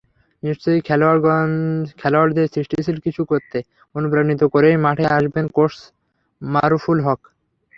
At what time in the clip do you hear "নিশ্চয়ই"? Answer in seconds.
0.43-0.81